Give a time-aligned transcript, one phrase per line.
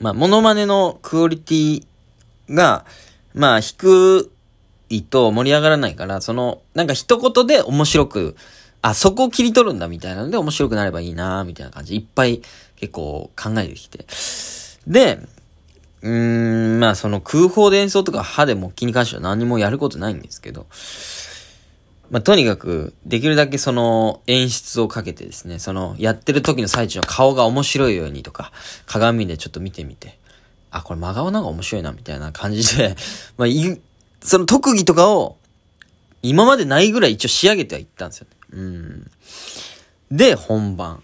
[0.00, 1.86] まあ、モノマネのクオリティ
[2.50, 2.84] が、
[3.34, 4.30] まあ、低
[4.88, 8.36] いと盛り上がらないから、その、なんか一言で面白く、
[8.80, 12.42] あ、そこを切り取るんだみたいなので面白くなればいいなみたいな感じいっぱい
[12.76, 14.06] 結構考えてきて。
[14.86, 15.18] で、
[16.02, 20.66] うーん、まあその空砲で演奏とか歯で木琴に関しては何もやることないんですけど、
[22.10, 28.52] まあとにかく、できるだけその演出をかけてですね、そのやってる時の最中の顔が面白いようにとか、
[28.86, 30.18] 鏡でちょっと見てみて、
[30.70, 32.96] あ、これ真顔なんか面白いなみたいな感じで、
[33.36, 33.80] まあい、
[34.22, 35.36] その特技とかを
[36.22, 38.36] 今までないぐらい一応仕上げてはいったんですよね。
[38.52, 39.10] うん。
[40.10, 41.02] で、本番。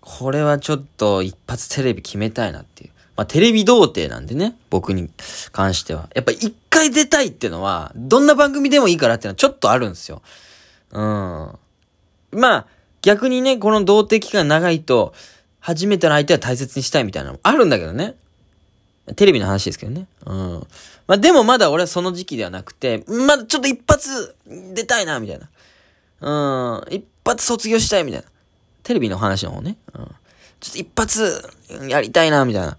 [0.00, 2.90] これはちょっと一発テレビ決めたいなっていう。
[3.18, 5.10] まあ、テレビ童貞なんでね、僕に
[5.50, 6.08] 関しては。
[6.14, 10.22] やっぱ一回出たいってのは、どんな番組でもいいからっていうのはちょっとあるんですよ。
[10.92, 11.58] うん。
[12.30, 12.66] まあ、
[13.02, 15.14] 逆にね、この童貞期間長いと、
[15.58, 18.14] 初めての相手は大切にしたいみたいなのもあるんだけどね。
[19.16, 20.06] テレビの話ですけどね。
[20.24, 20.66] うん。
[21.08, 25.48] まあ、でもまだ俺はその時期ではなくて、まだちょっと一発出たいな、みたいな。
[26.20, 26.94] うん。
[26.94, 28.28] 一発卒業したい、みたいな。
[28.84, 29.76] テレビの話の方ね。
[29.92, 30.04] うん。
[30.60, 31.50] ちょっと一発
[31.88, 32.78] やりたいな、みたいな。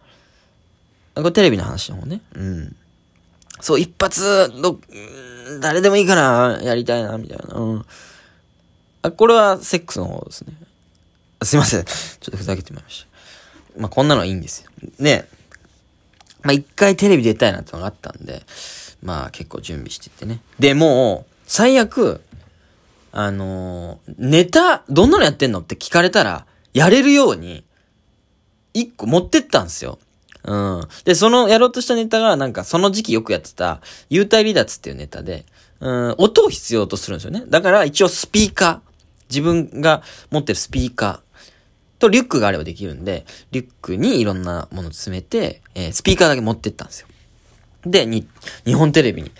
[1.21, 2.21] これテレビの話の方ね。
[2.33, 2.75] うん。
[3.61, 4.79] そう、一発、ど、
[5.61, 7.55] 誰でもいいから、やりたいな、みたいな。
[7.55, 7.85] うん。
[9.01, 10.53] あ、これはセックスの方ですね。
[11.43, 11.85] すいません。
[11.85, 11.93] ちょ
[12.29, 13.05] っとふざけてみまし
[13.75, 13.81] た。
[13.81, 14.69] まあ、こんなのはいいんですよ。
[14.99, 15.27] ね。
[16.41, 18.43] まあ、一回テレビ出たいなってのがあったんで、
[19.01, 20.41] まあ、結構準備しててね。
[20.59, 22.21] で、もう、最悪、
[23.11, 27.63] あのー、ネタ、どんなのやってんのって聞かれたら、やれるように、
[28.73, 29.97] 一個持ってったんですよ。
[30.43, 30.81] うん。
[31.05, 35.45] で、そのやろうとしたネタが、なんかその時期よくやってた、幽体離脱っていうネタで、
[35.79, 37.43] うん、音を必要とするんですよね。
[37.47, 38.79] だから一応スピーカー、
[39.29, 40.01] 自分が
[40.31, 47.07] 持ってるスピーカーとリュックがあればできるんで、リュックにいろんなもの詰めて、えー、スピーカーだけ持ってったんですよ。
[47.85, 48.27] で、に、
[48.65, 49.31] 日本テレビに、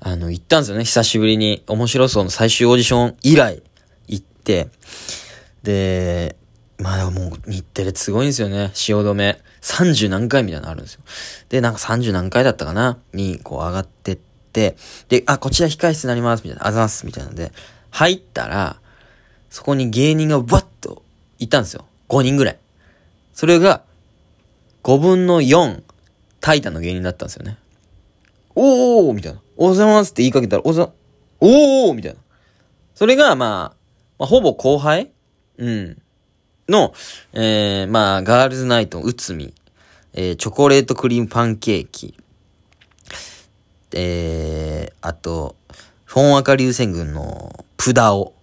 [0.00, 0.84] あの、行ったんですよね。
[0.84, 1.62] 久しぶりに。
[1.66, 3.62] 面白そうの最終オーディション以来
[4.06, 4.68] 行って、
[5.62, 6.36] で、
[6.78, 8.70] まあもう日テレすごいんですよね。
[8.74, 9.36] 汐留。
[9.60, 11.00] 30何回みたいなのあるんですよ。
[11.48, 12.98] で、なんか30何回だったかな？
[13.12, 14.76] に、こう上がってって、
[15.08, 17.52] で、あ、こちら控室になります、みたいな、あざますみたいなので、
[17.90, 18.76] 入ったら、
[19.48, 21.02] そこに芸人がわっと
[21.38, 21.86] いたんですよ。
[22.08, 22.58] 5人ぐらい。
[23.32, 23.82] それが、
[24.82, 25.82] 5分の4、
[26.40, 27.56] タイタンの芸人だったんですよね。
[28.54, 29.40] おーみたいな。
[29.56, 30.90] おはようございますって言いかけたら、おざ、
[31.40, 32.18] おーみたいな。
[32.94, 33.76] それが、まあ、
[34.18, 35.10] まあ、ほぼ後輩？
[35.56, 36.02] うん。
[36.68, 36.94] の、
[37.32, 39.54] えー、まあ、ガールズナイト、うつみ、
[40.12, 42.16] えー、チョコレートクリームパンケーキ、
[43.92, 45.56] えー、あと、
[46.04, 48.34] フォンアカ流星群のプダオ。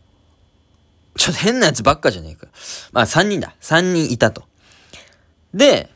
[1.18, 2.48] ちょっと変なやつばっかじゃねえか。
[2.92, 3.56] まあ、3人だ。
[3.62, 4.44] 3人いたと。
[5.53, 5.90] で、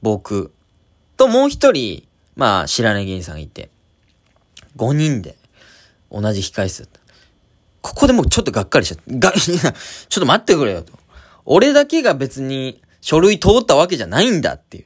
[0.00, 0.52] 僕
[1.16, 3.70] ともう一人、まあ、知らない芸人さんがいて、
[4.76, 5.36] 5人で
[6.10, 6.88] 同じ控室。
[7.80, 9.30] ここでもうちょっとがっかりしちゃった。
[9.30, 9.70] が、ちょっ
[10.12, 10.97] と待ってくれよと。
[11.50, 14.84] 俺だけが別に書類通ったわけじゃないんだっていう。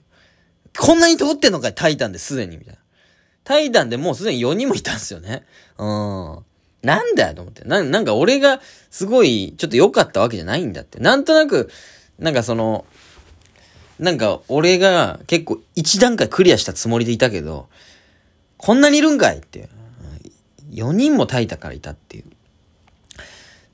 [0.79, 1.75] こんなに通ってんのかい？
[1.75, 2.81] タイタンですでに、みたいな。
[3.43, 5.45] タイタンでもうすでに4人もいたんですよね。
[5.77, 6.39] うん。
[6.83, 7.65] なんだよと思って。
[7.65, 11.01] な、なんか俺がすごいちょっと良かったわけじゃないんだって。
[11.01, 11.69] なんとなく、
[12.21, 12.87] なんかその、
[13.99, 17.69] なんか俺が結構一段階クリアしたつもりでいたけど、
[18.57, 19.69] こんなにいるんかいっていう。
[20.71, 22.25] 4人もタイタからいたっていう。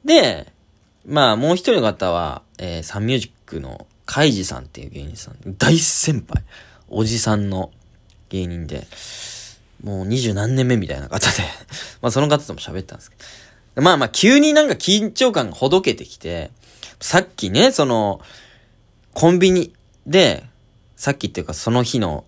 [0.06, 0.52] で、
[1.08, 5.36] まあもう一人の方は、えー、サンミュージックのカイジさんっていう芸人さん。
[5.56, 6.44] 大先輩。
[6.88, 7.70] おじさんの
[8.28, 8.86] 芸人で、
[9.82, 11.42] もう二十何年目みたいな方で
[12.02, 13.16] まあその方とも喋ったんですけ
[13.74, 13.82] ど。
[13.82, 16.50] まあまあ急になんか緊張感がほどけてきて、
[17.00, 18.20] さっきね、その、
[19.14, 19.72] コンビニ
[20.06, 20.44] で、
[20.96, 22.24] さっきっていうかその日の、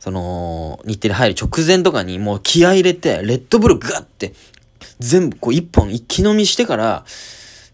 [0.00, 4.34] その、日テレ入る直前とかにもう気合入れて、レッドブルガッて、
[4.98, 7.04] 全部こう一本一気飲みしてから、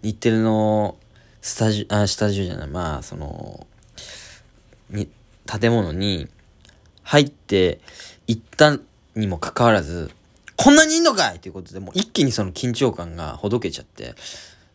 [0.08, 0.96] 日テレの
[1.40, 3.66] スタジオ、あ、スタジオじゃない、まあ、その、
[4.90, 5.08] に、
[5.46, 6.28] 建物に
[7.02, 7.80] 入って
[8.26, 8.78] 行った
[9.14, 10.10] にもかかわらず、
[10.56, 14.14] こんなにいんのかいっていうことで、もう一気にその緊張感がほどけちゃって、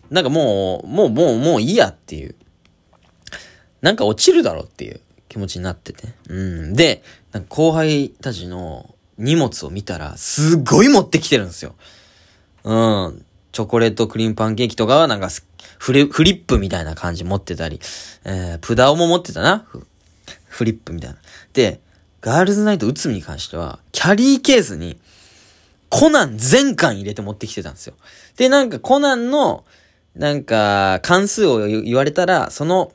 [0.09, 2.35] なんかもう、もう、もう、もういいやっていう、
[3.81, 6.07] なんか落ちるだろっていう気持ちになってて。
[6.29, 6.73] うん。
[6.73, 11.75] で、なんか後輩たちの荷物を見たら、すごい持ってきてるんですよ。
[12.63, 13.25] うん。
[13.53, 15.29] チョコレートクリームパンケーキとかはなんか
[15.77, 17.79] フリップみたいな感じ持ってたり、
[18.25, 19.65] えー、プダオも持ってたな。
[20.47, 21.17] フリップみたいな。
[21.53, 21.79] で、
[22.21, 24.97] ガールズナイト内海に関しては、キャリーケースに、
[25.89, 27.93] コナン全巻入れて持ってきてたんですよ。
[28.37, 29.65] で、なんかコナンの、
[30.15, 32.91] なんか、関数を言われたら、その、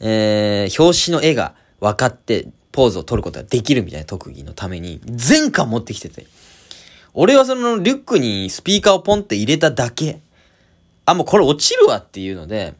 [0.00, 6.26] えー、表紙の絵が分かって、ポーズを取ることができるみたいな特技のために、全巻持ってきてて。
[7.14, 10.20] 俺はそのリュックにスピーカーをポンって入れただけ。
[11.06, 12.74] あ、もうこれ落ちるわっていうので、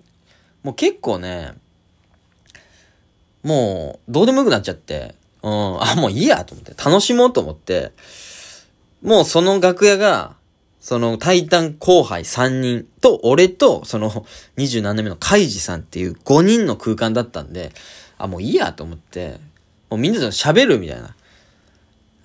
[0.64, 1.54] もう結構ね、
[3.44, 7.92] もう、どうでもよくなっちゃって、うん、あ、もういいやと思って、楽しもうと思って、
[9.02, 10.34] もうその楽屋が、
[10.80, 14.10] その、タイタン後輩3人と、俺と、その、
[14.56, 17.72] 27年目のカイジさんっていう5人の空間だったんで、
[18.18, 19.38] あ、もういいやと思って、
[19.90, 21.14] もうみんなと喋るみたいな。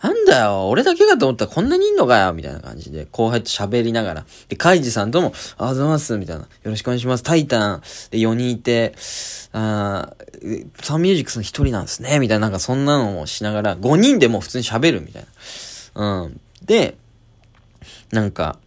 [0.02, 4.26] なんだよ、俺だけかと思ったらこんなにいんのかよ、みたいな感じで、後輩と喋りながら。
[4.48, 6.44] で、カイジさんとも、あ、りがとうござます、みたいな。
[6.44, 7.24] よろしくお願いします。
[7.24, 7.82] タイタン
[8.12, 8.94] で4人いて、
[9.52, 10.14] あ
[10.82, 15.26] サンミュージックスの1人なんですね、みたいな、なんかそんなのもしながら、5人でも普通に喋るみたい
[15.96, 16.24] な。
[16.24, 16.40] うん。
[16.64, 16.98] で、
[18.12, 18.58] なんか、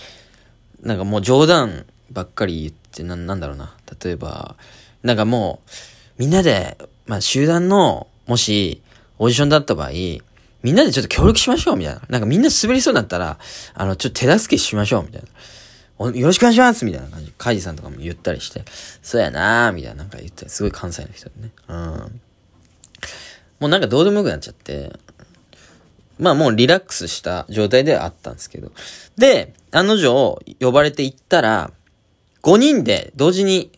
[0.82, 3.74] なんかもう冗談ばっかり言ってな、なんだろうな。
[4.02, 4.56] 例えば、
[5.02, 5.70] なんかもう、
[6.18, 6.76] みんなで、
[7.06, 8.82] まあ集団の、もし、
[9.18, 9.90] オーディションだった場合、
[10.62, 12.02] みんなでちょっと協力しましょう、みたいな。
[12.08, 13.38] なんかみんな滑りそうになったら、
[13.74, 15.28] あの、ちょっと手助けしましょう、みたいな。
[15.98, 17.32] よろしくお願いしますみたいな感じ。
[17.36, 18.64] カイジさんとかも言ったりして、
[19.02, 21.50] そうやなーみたいななんか言って、すごい関西の人でね。
[21.68, 21.76] うん。
[23.60, 24.92] もうなんかどうでもよくなっちゃって、
[26.18, 28.72] まあもうリラックスした状態ではあったんですけど。
[29.16, 31.72] で、案の定呼ばれて行ったら、
[32.42, 33.72] 5人で同時に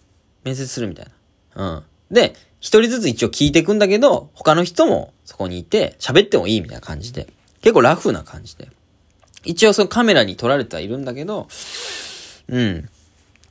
[0.44, 1.06] 面接するみたい
[1.54, 1.76] な。
[1.76, 2.14] うん。
[2.14, 7.28] で、一人ずつ一応聞いていくんだけど、他の人もそこにいて、喋ってもいいみたいな感じで。
[7.62, 8.68] 結構ラフな感じで。
[9.44, 11.46] 一応そのカメラに撮られてはいるんだけど、
[12.48, 12.88] うん。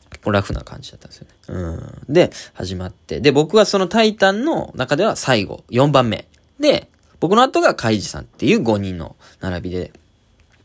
[0.10, 1.36] 結構ラフな感じだったんですよね。
[1.48, 2.14] うん。
[2.14, 3.22] で、始まって。
[3.22, 6.28] で、僕はそのタイタンの中では最後、4番目。
[6.60, 6.90] で、
[7.22, 9.94] 僕の後がカイジさんっていう5人の並びで、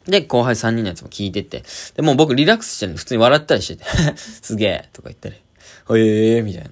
[0.07, 1.63] で、後輩3人のやつも聞いてて、
[1.95, 3.85] で、もう僕リラックスしてるんで普通に笑ったりしてて
[4.19, 6.71] すげえとか言ったり、へえーみたいな。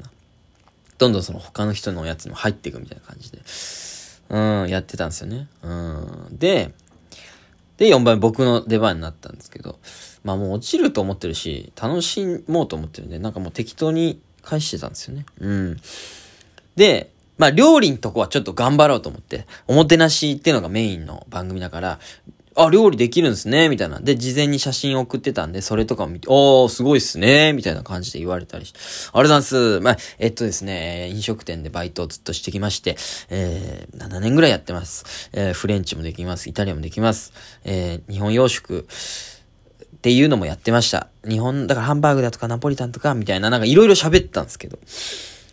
[0.99, 3.39] どんどんその他の人のやつにも入っていくみたいな感じで、
[4.33, 5.47] うん、やってたんですよね。
[5.63, 6.39] うん。
[6.39, 6.73] で、
[7.77, 9.79] で、4番僕の出番になったんですけど、
[10.25, 15.27] まあもう落ちると思ってるし、楽しもうと思ってるんで、なんかもう適当に返してたんですよね。
[15.39, 15.77] うん。
[16.77, 22.01] で、まあ料理のとこはちょっと頑張ろうと思って、おもてなしっていうのがメインの番組だから、
[22.55, 24.01] あ、料理できるんですね、みたいな。
[24.01, 28.79] で、事前に写真送ってたんで、それとかを見て、おー、すごいっすね、みたいな感じで言われたりして。
[28.79, 29.81] ありがとうございます。
[29.81, 32.97] まあ、えっとですね、飲食店でバイトをずっとしてきまして、
[33.31, 35.31] えー、7年ぐらいやってます。
[35.33, 36.49] えー、フレンチもできます。
[36.49, 37.33] イタリアンもできます。
[37.65, 38.87] えー、日本洋食、
[39.97, 41.07] っていうのもやってました。
[41.29, 44.77] 日本、だからハンバーグだとかナポリタンとか、みたいな、なんかいろいろ喋ったんですけど、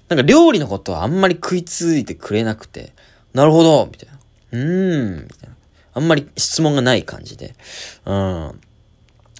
[0.07, 2.93] なんか料理のことはあんまり食いついてくれなくて、
[3.33, 4.19] なるほど、みたいな。
[4.53, 5.55] うーん、みたいな。
[5.99, 7.55] あんまり質問がない感じで。
[8.05, 8.61] うん。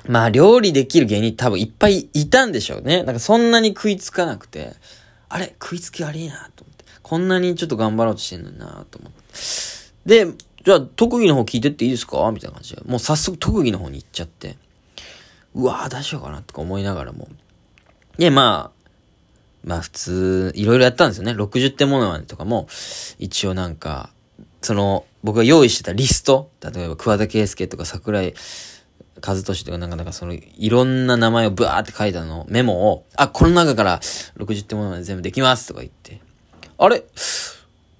[0.08, 3.04] まあ、料理できる芸人多分いっぱいいたんでしょうね。
[3.04, 4.74] なんかそんなに食いつかなくて、
[5.30, 6.86] あれ食いつき悪いなと思って。
[7.02, 9.20] こんなにちょっと頑張ろうとしてんのになと思って。
[10.06, 10.28] で、
[10.66, 12.30] じゃあ特技の方聞いてっていいですか？
[12.34, 12.82] みたいな感じで。
[12.86, 14.58] もう早速特技の方に行っちゃって。
[15.56, 17.28] うわぁ、どうしようかなとか思いながらも。
[18.18, 18.80] で、まあ、
[19.64, 21.32] まあ普通、いろいろやったんですよね。
[21.32, 22.68] 60点ものまでとかも、
[23.18, 24.12] 一応なんか、
[24.62, 28.34] その、僕が用意してたリスト、例えば桑田佳祐とか桜井
[29.26, 36.22] 和俊とかなんかなんかその、いろんな名前をブワーって書いたの、メモを、あ、この中から60点ものまで全部できますとか言って、
[36.78, 37.04] あれ？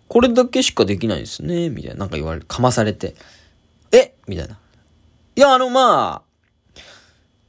[0.08, 3.16] これだけしかできないですねみたいな、なんか言われる、かまされて、
[3.92, 4.14] え？
[4.28, 4.58] みたいな。
[5.36, 6.82] いや、あの、まあ、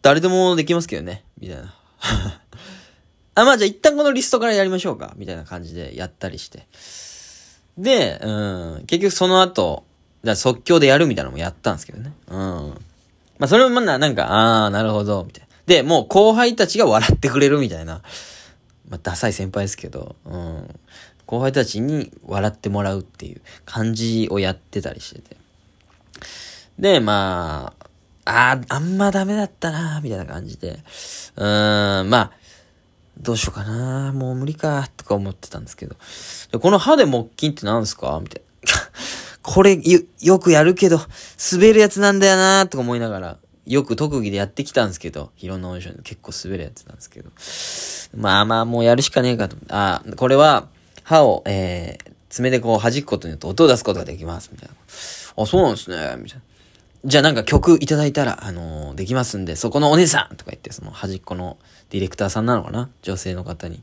[0.03, 1.25] 誰でもできますけどね。
[1.39, 1.75] みたいな。
[3.35, 5.13] あ、まあじゃあ一旦このリストからやりましょうか。
[5.17, 6.67] みたいな感じでやったりして。
[7.79, 8.31] で、う
[8.81, 9.85] ん、結局その後、
[10.23, 12.13] じゃあ即興でやるみたいなのもやったんですけどね。
[12.29, 12.37] うん。
[12.37, 15.49] まあそれもまだなんか、あー、なるほど、みたいな。
[15.67, 18.03] で、もう後輩たちが笑ってくれるみたいな。
[18.89, 20.81] まあダサい先輩ですけど、うん。
[21.27, 25.37] 後輩たちに笑ってもらうっていう感じをやってたりしてて。
[26.79, 27.73] で、ま
[28.25, 30.81] あ、あー、あんまダメだったなみたいな感じで。
[31.37, 32.33] うーん、まあ、
[33.21, 35.97] どうしようかなもう無理かとか思ってたんですけど。
[36.53, 38.19] でこの歯で木琴って何すか？
[38.23, 38.73] みたいな。
[39.43, 41.01] これよ、よくやるけど、
[41.53, 43.37] 滑るやつなんだよなとか思いながら、
[43.67, 47.31] よく特技でやってきたんですけど、いろんなオーディションで結構滑るやつなんですけど。
[48.17, 49.57] まあまあ、もうやるしかねえかと。
[49.69, 50.69] あ、これは、
[51.03, 54.75] 歯を、えー、爪でこう弾くことによって音を出すことができます、みたいな。
[55.43, 56.43] あ、そうなんですね、みたいな。
[57.03, 62.91] じゃあなんか曲いただいたら、あのー、できますんで、そこのお姉さんとか言って、その端っこのディレクターさんなのかな？
[63.01, 63.83] 女性の方に。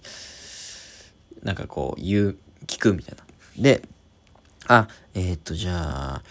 [1.42, 3.24] なんかこう、言う、聞くみたいな。
[3.58, 3.82] で、
[4.68, 6.22] あ、えー、っと、じゃあ、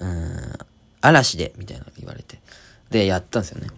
[0.00, 0.52] うん、
[1.00, 2.40] 嵐で、みたいな言われて。
[2.90, 3.68] で、やったんですよね。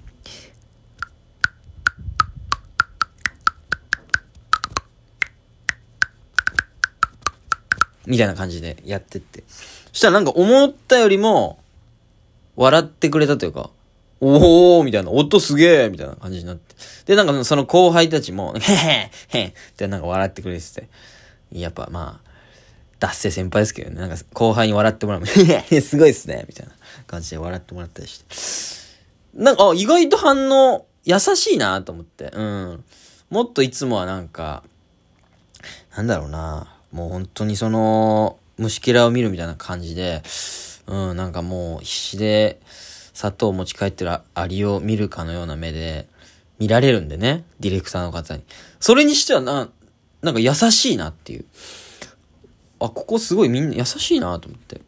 [8.06, 9.44] みたいな感じでやってって。
[9.46, 11.62] そしたらなんか思ったよりも、
[12.58, 13.70] 笑ってくれたというか、
[14.20, 16.74] おーみたいな、音すげーみたいな感じになって。
[17.06, 20.88] で、なんかその後輩たちも、 へへへんってなんか笑ってくれてて。
[21.52, 22.30] やっぱまあ、
[22.98, 24.00] 脱世先輩ですけどね。
[24.00, 25.24] なんか後輩に笑ってもらう。
[25.80, 26.72] すごいっすねみたいな
[27.06, 29.40] 感じで笑ってもらったりして。
[29.40, 32.32] なんか、あ、意外と反応優しいなと思って。
[32.34, 32.84] うん。
[33.30, 34.64] もっといつもはなんか、
[35.96, 36.74] なんだろうな。
[36.90, 40.22] もう本当にその、虫けらを見るみたいな感じで、
[40.88, 42.60] うん、なんかもう必死で
[43.14, 46.08] 砂糖を持ち帰ってるアリを見るかのような目で
[46.58, 48.42] 見られるんでね、ディレクターの方に。
[48.80, 49.68] それにしてはな、
[50.22, 51.44] なんか優しいなっていう。
[52.80, 54.80] あ、ここすごいみんな優しいなと思って。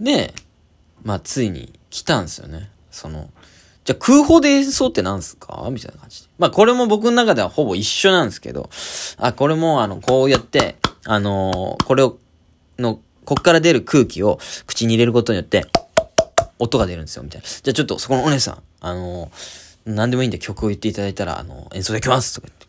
[0.00, 0.34] で、
[1.02, 2.70] まあついに来たんですよね。
[2.90, 3.30] その、
[3.84, 5.68] じゃあ空砲で演奏って何すか？
[5.70, 6.28] みたいな感じで。
[6.38, 8.68] まあこれも僕の中ではほぼ一緒なんですけど、
[9.18, 12.18] あ、これもあの、こうやって、あのーこれを、
[12.78, 15.66] の、こっから出る空気を口に入れることによって、
[16.58, 17.46] 音が出るんですよ、みたいな。
[17.46, 19.30] じゃあちょっとそこのお姉さん、あの
[19.84, 22.66] 何でもいいんで曲を言っていただいたら、あの演奏できますとか言って。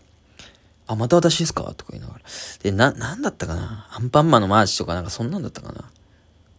[0.88, 2.21] あ、また私ですかとか言いながら。
[2.62, 3.88] で、な、なんだったかな？
[3.91, 5.81] アンパンマンのマーチとかなんかそんなんだったかな？
[5.81, 5.83] っ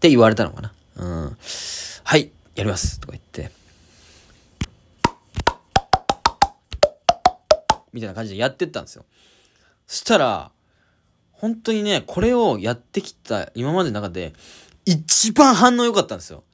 [0.01, 0.73] て言われたのかな？
[0.97, 1.37] うん。
[2.05, 3.51] はい、やりますとか言って。
[7.93, 9.05] みたいな感じでやってったんですよ。
[9.87, 10.51] そしたら、
[11.37, 14.33] 本当にね、これをやってきた今までの中で、
[14.87, 16.45] 一番反応良かったんですよ。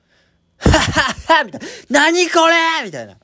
[0.59, 1.67] はっはっはみたいな。
[1.91, 2.85] 何これ？
[2.85, 3.17] みたいな。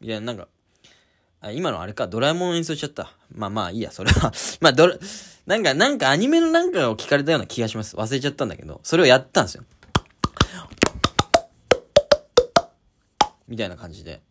[0.00, 0.48] いや、なんか、
[1.40, 3.12] あ今のあれか、ドラえもん演奏しちゃった。
[3.32, 4.32] まあまあいいや、それは。
[4.60, 4.96] まあドラ、
[5.46, 7.96] なんか、なんかアニメのなんかを聞かれたような気がします。
[7.96, 9.64] 忘れちゃったんだけど、それをやったんですよ。
[13.46, 14.22] みたいな感じで。